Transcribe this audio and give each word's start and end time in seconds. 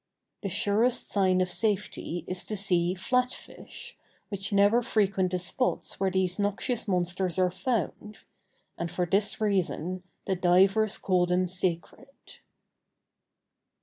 The 0.41 0.49
surest 0.49 1.11
sign 1.11 1.41
of 1.41 1.49
safety 1.51 2.25
is 2.27 2.43
to 2.45 2.57
see 2.57 2.95
flat 2.95 3.31
fish, 3.31 3.95
which 4.29 4.51
never 4.51 4.81
frequent 4.81 5.29
the 5.29 5.37
spots 5.37 5.99
where 5.99 6.09
these 6.09 6.39
noxious 6.39 6.87
monsters 6.87 7.37
are 7.37 7.51
found: 7.51 8.17
and 8.79 8.89
for 8.89 9.05
this 9.05 9.39
reason 9.39 10.01
the 10.25 10.35
divers 10.35 10.97
call 10.97 11.27
them 11.27 11.47
sacred. 11.47 12.39